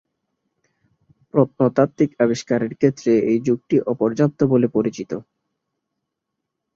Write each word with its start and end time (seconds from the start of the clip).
প্রত্নতাত্ত্বিক 1.33 2.11
আবিষ্কারের 2.23 2.71
ক্ষেত্রে 2.73 3.11
এই 3.31 3.39
যুগটি 3.47 3.75
অপর্যাপ্ত 3.91 4.39
বলে 4.51 4.67
পরিচিত। 4.67 5.11